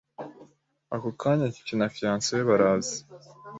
[0.95, 2.95] Ako kanya Kiki na Fiance we baraza